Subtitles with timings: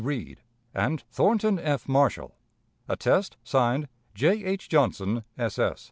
[0.03, 0.41] Read,
[0.73, 1.87] and Thornton F.
[1.87, 2.35] Marshall.
[2.89, 4.43] "Attest: (Signed) J.
[4.45, 4.67] H.
[4.67, 5.59] Johnson, S.